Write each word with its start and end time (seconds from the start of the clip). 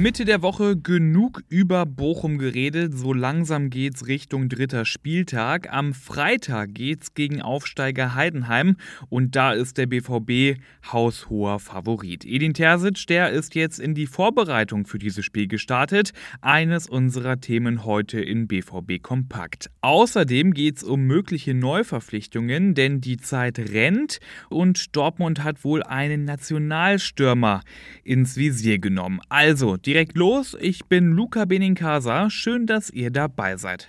Mitte 0.00 0.24
der 0.24 0.40
Woche 0.40 0.78
genug 0.78 1.42
über 1.50 1.84
Bochum 1.84 2.38
geredet. 2.38 2.96
So 2.96 3.12
langsam 3.12 3.68
geht's 3.68 4.06
Richtung 4.06 4.48
dritter 4.48 4.86
Spieltag. 4.86 5.70
Am 5.70 5.92
Freitag 5.92 6.72
geht's 6.72 7.12
gegen 7.12 7.42
Aufsteiger 7.42 8.14
Heidenheim 8.14 8.76
und 9.10 9.36
da 9.36 9.52
ist 9.52 9.76
der 9.76 9.84
BVB 9.84 10.58
haushoher 10.90 11.58
Favorit. 11.58 12.24
Edin 12.24 12.54
Terzic, 12.54 13.08
der 13.08 13.28
ist 13.28 13.54
jetzt 13.54 13.78
in 13.78 13.94
die 13.94 14.06
Vorbereitung 14.06 14.86
für 14.86 14.98
dieses 14.98 15.26
Spiel 15.26 15.48
gestartet. 15.48 16.12
Eines 16.40 16.88
unserer 16.88 17.38
Themen 17.38 17.84
heute 17.84 18.22
in 18.22 18.48
BVB 18.48 19.02
Kompakt. 19.02 19.70
Außerdem 19.82 20.54
geht's 20.54 20.82
um 20.82 21.02
mögliche 21.02 21.52
Neuverpflichtungen, 21.52 22.72
denn 22.72 23.02
die 23.02 23.18
Zeit 23.18 23.58
rennt 23.58 24.18
und 24.48 24.96
Dortmund 24.96 25.44
hat 25.44 25.62
wohl 25.62 25.82
einen 25.82 26.24
Nationalstürmer 26.24 27.60
ins 28.02 28.38
Visier 28.38 28.78
genommen. 28.78 29.20
Also, 29.28 29.76
die 29.76 29.89
direkt 29.90 30.16
los. 30.16 30.56
Ich 30.60 30.84
bin 30.84 31.10
Luca 31.10 31.46
Benincasa. 31.46 32.30
Schön, 32.30 32.64
dass 32.66 32.90
ihr 32.90 33.10
dabei 33.10 33.56
seid. 33.56 33.86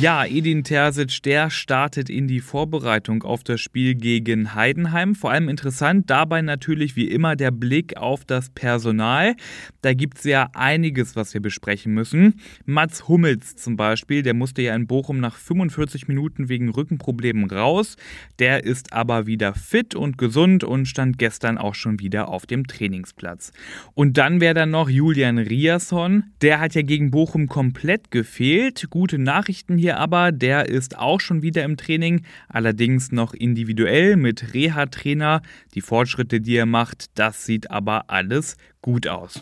Ja, 0.00 0.24
Edin 0.24 0.64
Terzic, 0.64 1.22
der 1.24 1.50
startet 1.50 2.08
in 2.08 2.26
die 2.26 2.40
Vorbereitung 2.40 3.22
auf 3.22 3.44
das 3.44 3.60
Spiel 3.60 3.94
gegen 3.94 4.54
Heidenheim. 4.54 5.14
Vor 5.14 5.30
allem 5.30 5.50
interessant 5.50 6.08
dabei 6.08 6.40
natürlich 6.40 6.96
wie 6.96 7.06
immer 7.08 7.36
der 7.36 7.50
Blick 7.50 7.98
auf 7.98 8.24
das 8.24 8.48
Personal. 8.48 9.34
Da 9.82 9.92
gibt 9.92 10.16
es 10.16 10.24
ja 10.24 10.48
einiges, 10.54 11.16
was 11.16 11.34
wir 11.34 11.42
besprechen 11.42 11.92
müssen. 11.92 12.40
Mats 12.64 13.08
Hummels 13.08 13.56
zum 13.56 13.76
Beispiel, 13.76 14.22
der 14.22 14.32
musste 14.32 14.62
ja 14.62 14.74
in 14.74 14.86
Bochum 14.86 15.20
nach 15.20 15.36
45 15.36 16.08
Minuten 16.08 16.48
wegen 16.48 16.70
Rückenproblemen 16.70 17.50
raus. 17.50 17.96
Der 18.38 18.64
ist 18.64 18.94
aber 18.94 19.26
wieder 19.26 19.52
fit 19.52 19.94
und 19.94 20.16
gesund 20.16 20.64
und 20.64 20.86
stand 20.86 21.18
gestern 21.18 21.58
auch 21.58 21.74
schon 21.74 22.00
wieder 22.00 22.28
auf 22.28 22.46
dem 22.46 22.66
Trainingsplatz. 22.66 23.52
Und 23.92 24.16
dann 24.16 24.40
wäre 24.40 24.54
da 24.54 24.64
noch 24.64 24.88
Julian 24.88 25.36
Riasson. 25.36 26.24
Der 26.40 26.58
hat 26.58 26.74
ja 26.74 26.80
gegen 26.80 27.10
Bochum 27.10 27.48
komplett 27.48 28.10
gefehlt. 28.10 28.88
Gute 28.88 29.18
Nachrichten 29.18 29.76
hier 29.76 29.89
aber, 29.98 30.32
der 30.32 30.68
ist 30.68 30.98
auch 30.98 31.20
schon 31.20 31.42
wieder 31.42 31.64
im 31.64 31.76
Training, 31.76 32.22
allerdings 32.48 33.12
noch 33.12 33.34
individuell 33.34 34.16
mit 34.16 34.54
Reha-Trainer. 34.54 35.42
Die 35.74 35.80
Fortschritte, 35.80 36.40
die 36.40 36.56
er 36.56 36.66
macht, 36.66 37.06
das 37.18 37.44
sieht 37.44 37.70
aber 37.70 38.10
alles 38.10 38.56
gut 38.82 39.06
aus. 39.06 39.40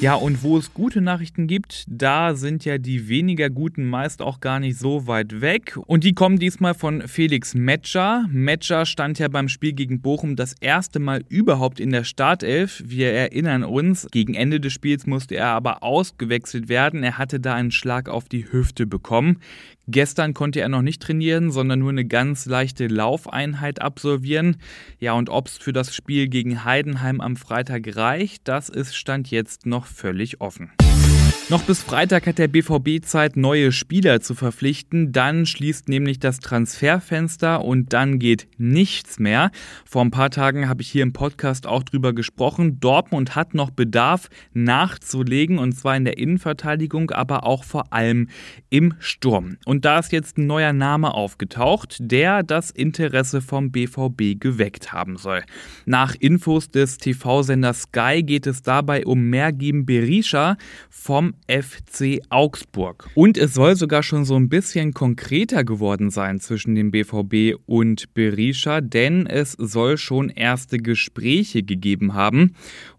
Ja, 0.00 0.16
und 0.16 0.42
wo 0.42 0.58
es 0.58 0.74
gute 0.74 1.00
Nachrichten 1.00 1.46
gibt, 1.46 1.84
da 1.88 2.34
sind 2.34 2.64
ja 2.64 2.78
die 2.78 3.08
weniger 3.08 3.48
guten 3.48 3.88
meist 3.88 4.20
auch 4.20 4.40
gar 4.40 4.60
nicht 4.60 4.78
so 4.78 5.06
weit 5.06 5.40
weg. 5.40 5.78
Und 5.86 6.04
die 6.04 6.14
kommen 6.14 6.38
diesmal 6.38 6.74
von 6.74 7.08
Felix 7.08 7.54
Metscher. 7.54 8.26
Metscher 8.28 8.86
stand 8.86 9.18
ja 9.18 9.28
beim 9.28 9.48
Spiel 9.48 9.72
gegen 9.72 10.00
Bochum 10.02 10.36
das 10.36 10.54
erste 10.60 10.98
Mal 10.98 11.24
überhaupt 11.28 11.80
in 11.80 11.90
der 11.90 12.04
Startelf. 12.04 12.82
Wir 12.84 13.12
erinnern 13.12 13.64
uns, 13.64 14.06
gegen 14.10 14.34
Ende 14.34 14.60
des 14.60 14.72
Spiels 14.72 15.06
musste 15.06 15.36
er 15.36 15.48
aber 15.48 15.82
ausgewechselt 15.82 16.68
werden. 16.68 17.02
Er 17.02 17.16
hatte 17.16 17.40
da 17.40 17.54
einen 17.54 17.70
Schlag 17.70 18.08
auf 18.08 18.28
die 18.28 18.50
Hüfte 18.52 18.86
bekommen. 18.86 19.38
Gestern 19.86 20.32
konnte 20.32 20.60
er 20.60 20.68
noch 20.68 20.82
nicht 20.82 21.02
trainieren, 21.02 21.50
sondern 21.50 21.80
nur 21.80 21.90
eine 21.90 22.06
ganz 22.06 22.46
leichte 22.46 22.86
Laufeinheit 22.86 23.82
absolvieren. 23.82 24.56
Ja, 24.98 25.12
und 25.12 25.28
ob 25.28 25.48
es 25.48 25.58
für 25.58 25.72
das 25.72 25.94
Spiel 25.94 26.28
gegen 26.28 26.64
Heidenheim 26.64 27.20
am 27.20 27.36
Freitag 27.36 27.94
reicht, 27.96 28.48
das 28.48 28.70
ist 28.70 28.96
Stand 28.96 29.30
jetzt 29.30 29.66
noch 29.66 29.86
völlig 29.86 30.40
offen. 30.40 30.72
Noch 31.50 31.62
bis 31.62 31.82
Freitag 31.82 32.26
hat 32.26 32.38
der 32.38 32.48
BVB 32.48 33.04
Zeit, 33.04 33.36
neue 33.36 33.70
Spieler 33.70 34.22
zu 34.22 34.34
verpflichten. 34.34 35.12
Dann 35.12 35.44
schließt 35.44 35.90
nämlich 35.90 36.18
das 36.18 36.40
Transferfenster 36.40 37.62
und 37.62 37.92
dann 37.92 38.18
geht 38.18 38.48
nichts 38.56 39.18
mehr. 39.18 39.50
Vor 39.84 40.02
ein 40.02 40.10
paar 40.10 40.30
Tagen 40.30 40.70
habe 40.70 40.80
ich 40.80 40.88
hier 40.88 41.02
im 41.02 41.12
Podcast 41.12 41.66
auch 41.66 41.82
drüber 41.82 42.14
gesprochen. 42.14 42.80
Dortmund 42.80 43.36
hat 43.36 43.52
noch 43.52 43.70
Bedarf 43.70 44.30
nachzulegen 44.54 45.58
und 45.58 45.72
zwar 45.72 45.94
in 45.98 46.06
der 46.06 46.16
Innenverteidigung, 46.16 47.10
aber 47.10 47.44
auch 47.44 47.62
vor 47.62 47.92
allem 47.92 48.28
im 48.70 48.94
Sturm. 48.98 49.58
Und 49.66 49.84
da 49.84 49.98
ist 49.98 50.12
jetzt 50.12 50.38
ein 50.38 50.46
neuer 50.46 50.72
Name 50.72 51.12
aufgetaucht, 51.12 51.98
der 52.00 52.42
das 52.42 52.70
Interesse 52.70 53.42
vom 53.42 53.70
BVB 53.70 54.40
geweckt 54.40 54.94
haben 54.94 55.18
soll. 55.18 55.42
Nach 55.84 56.14
Infos 56.14 56.70
des 56.70 56.96
TV-Senders 56.96 57.82
Sky 57.82 58.22
geht 58.22 58.46
es 58.46 58.62
dabei 58.62 59.04
um 59.04 59.28
Mergim 59.28 59.84
Berisha 59.84 60.56
vom 60.88 61.23
FC 61.48 62.20
Augsburg. 62.28 63.08
Und 63.14 63.38
es 63.38 63.54
soll 63.54 63.76
sogar 63.76 64.02
schon 64.02 64.24
so 64.24 64.36
ein 64.36 64.48
bisschen 64.48 64.92
konkreter 64.92 65.64
geworden 65.64 66.10
sein 66.10 66.40
zwischen 66.40 66.74
dem 66.74 66.90
BVB 66.90 67.58
und 67.66 68.12
Berisha, 68.14 68.80
denn 68.80 69.26
es 69.26 69.52
soll 69.52 69.96
schon 69.96 70.28
erste 70.28 70.78
Gespräche 70.78 71.62
gegeben 71.62 72.14
haben. 72.14 72.54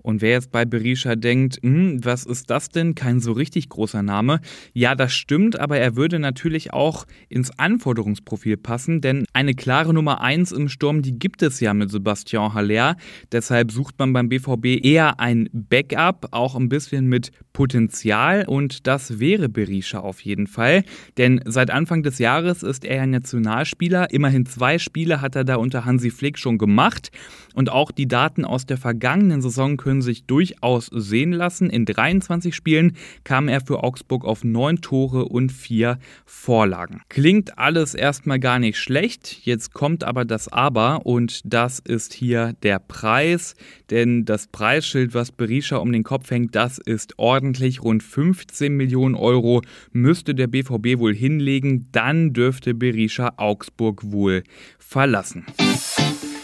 Und 0.05 0.21
wer 0.21 0.31
jetzt 0.31 0.51
bei 0.51 0.65
Berisha 0.65 1.15
denkt, 1.15 1.57
hm, 1.63 2.05
was 2.05 2.25
ist 2.25 2.51
das 2.51 2.69
denn? 2.69 2.93
Kein 2.93 3.19
so 3.19 3.31
richtig 3.31 3.69
großer 3.69 4.03
Name. 4.03 4.39
Ja, 4.71 4.93
das 4.93 5.13
stimmt, 5.13 5.59
aber 5.59 5.79
er 5.79 5.95
würde 5.95 6.19
natürlich 6.19 6.73
auch 6.73 7.05
ins 7.27 7.49
Anforderungsprofil 7.57 8.57
passen, 8.57 9.01
denn 9.01 9.25
eine 9.33 9.55
klare 9.55 9.95
Nummer 9.95 10.21
1 10.21 10.51
im 10.51 10.69
Sturm, 10.69 11.01
die 11.01 11.17
gibt 11.17 11.41
es 11.41 11.59
ja 11.59 11.73
mit 11.73 11.89
Sebastian 11.89 12.53
Haller. 12.53 12.97
Deshalb 13.31 13.71
sucht 13.71 13.97
man 13.97 14.13
beim 14.13 14.29
BVB 14.29 14.85
eher 14.85 15.19
ein 15.19 15.49
Backup, 15.51 16.27
auch 16.31 16.55
ein 16.55 16.69
bisschen 16.69 17.07
mit 17.07 17.31
Potenzial 17.51 18.14
und 18.47 18.87
das 18.87 19.19
wäre 19.19 19.49
Berisha 19.49 19.99
auf 19.99 20.21
jeden 20.21 20.47
Fall. 20.47 20.83
Denn 21.17 21.41
seit 21.45 21.69
Anfang 21.69 22.01
des 22.01 22.19
Jahres 22.19 22.63
ist 22.63 22.85
er 22.85 22.97
ja 22.97 23.05
Nationalspieler. 23.05 24.11
Immerhin 24.11 24.45
zwei 24.45 24.79
Spiele 24.79 25.21
hat 25.21 25.35
er 25.35 25.43
da 25.43 25.55
unter 25.55 25.85
Hansi 25.85 26.11
Flick 26.11 26.37
schon 26.37 26.57
gemacht. 26.57 27.11
Und 27.53 27.69
auch 27.69 27.91
die 27.91 28.07
Daten 28.07 28.45
aus 28.45 28.65
der 28.65 28.77
vergangenen 28.77 29.41
Saison 29.41 29.77
können 29.77 30.01
sich 30.01 30.25
durchaus 30.25 30.87
sehen 30.87 31.31
lassen. 31.31 31.69
In 31.69 31.85
23 31.85 32.53
Spielen 32.53 32.97
kam 33.23 33.47
er 33.47 33.61
für 33.61 33.83
Augsburg 33.83 34.25
auf 34.25 34.43
9 34.43 34.81
Tore 34.81 35.25
und 35.25 35.51
4 35.51 35.97
Vorlagen. 36.25 37.01
Klingt 37.09 37.57
alles 37.57 37.95
erstmal 37.95 38.39
gar 38.39 38.59
nicht 38.59 38.77
schlecht. 38.77 39.39
Jetzt 39.43 39.73
kommt 39.73 40.03
aber 40.03 40.25
das 40.25 40.47
Aber 40.51 41.05
und 41.05 41.41
das 41.45 41.79
ist 41.79 42.13
hier 42.13 42.53
der 42.63 42.79
Preis. 42.79 43.55
Denn 43.89 44.25
das 44.25 44.47
Preisschild, 44.47 45.13
was 45.13 45.31
Berisha 45.31 45.77
um 45.77 45.91
den 45.91 46.03
Kopf 46.03 46.31
hängt, 46.31 46.55
das 46.55 46.77
ist 46.77 47.17
ordentlich. 47.17 47.81
Rund 47.83 48.04
15 48.05 48.75
Millionen 48.75 49.15
Euro 49.15 49.61
müsste 49.91 50.35
der 50.35 50.47
BVB 50.47 50.99
wohl 50.99 51.13
hinlegen. 51.13 51.89
Dann 51.91 52.33
dürfte 52.33 52.73
Berisha 52.73 53.33
Augsburg 53.37 54.11
wohl 54.11 54.43
verlassen. 54.77 55.45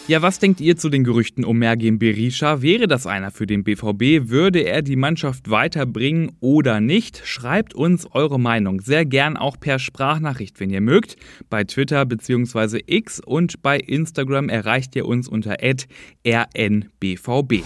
Ja, 0.08 0.20
was 0.20 0.40
denkt 0.40 0.60
ihr 0.60 0.76
zu 0.76 0.88
den 0.88 1.04
Gerüchten 1.04 1.44
um 1.44 1.58
Mergim 1.58 2.00
Berisha? 2.00 2.60
Wäre 2.60 2.88
das 2.88 3.06
einer 3.06 3.30
für 3.30 3.46
den 3.46 3.62
BVB? 3.62 4.28
Würde 4.28 4.60
er 4.60 4.82
die 4.82 4.96
Mannschaft 4.96 5.48
weiterbringen 5.48 6.32
oder 6.40 6.80
nicht? 6.80 7.22
Schreibt 7.24 7.72
uns 7.72 8.06
eure 8.10 8.40
Meinung 8.40 8.80
sehr 8.80 9.06
gern 9.06 9.36
auch 9.36 9.60
per 9.60 9.78
Sprachnachricht, 9.78 10.58
wenn 10.58 10.70
ihr 10.70 10.80
mögt, 10.80 11.14
bei 11.48 11.62
Twitter 11.62 12.04
bzw. 12.04 12.80
X 12.84 13.20
und 13.24 13.62
bei 13.62 13.78
Instagram 13.78 14.48
erreicht 14.48 14.96
ihr 14.96 15.06
uns 15.06 15.28
unter 15.28 15.58
rnbvb. 15.62 17.62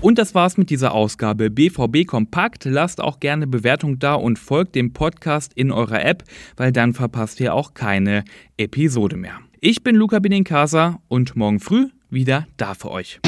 Und 0.00 0.18
das 0.18 0.34
war's 0.34 0.56
mit 0.56 0.70
dieser 0.70 0.92
Ausgabe 0.94 1.50
BVB 1.50 2.06
Kompakt. 2.06 2.64
Lasst 2.64 3.00
auch 3.00 3.20
gerne 3.20 3.46
Bewertung 3.46 3.98
da 3.98 4.14
und 4.14 4.38
folgt 4.38 4.74
dem 4.74 4.92
Podcast 4.94 5.52
in 5.54 5.70
eurer 5.70 6.04
App, 6.04 6.24
weil 6.56 6.72
dann 6.72 6.94
verpasst 6.94 7.38
ihr 7.40 7.54
auch 7.54 7.74
keine 7.74 8.24
Episode 8.56 9.16
mehr. 9.16 9.38
Ich 9.60 9.82
bin 9.82 9.96
Luca 9.96 10.18
Benincasa 10.18 11.00
und 11.08 11.36
morgen 11.36 11.60
früh 11.60 11.88
wieder 12.08 12.46
da 12.56 12.72
für 12.72 12.90
euch. 12.90 13.20